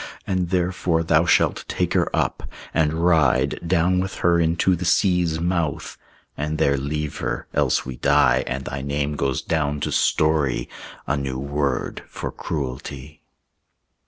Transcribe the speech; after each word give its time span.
And 0.25 0.49
therefore 0.49 1.03
Thou 1.03 1.25
shall 1.27 1.51
take 1.53 1.93
her 1.93 2.09
up, 2.11 2.49
and 2.73 3.05
ride 3.05 3.59
"Down 3.67 3.99
with 3.99 4.15
her 4.25 4.39
into 4.39 4.75
the 4.75 4.83
sea's 4.83 5.39
mouth, 5.39 5.95
And 6.35 6.57
there 6.57 6.75
leave 6.75 7.17
her; 7.17 7.45
else 7.53 7.85
we 7.85 7.97
die, 7.97 8.43
And 8.47 8.65
thy 8.65 8.81
name 8.81 9.15
goes 9.15 9.43
down 9.43 9.79
to 9.81 9.91
story 9.91 10.67
A 11.05 11.15
new 11.15 11.37
word 11.37 12.01
for 12.07 12.31
cruelty." 12.31 13.21